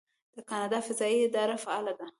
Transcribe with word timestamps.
د 0.35 0.37
کاناډا 0.49 0.79
فضایی 0.87 1.19
اداره 1.27 1.55
فعاله 1.63 1.93
ده. 1.99 2.07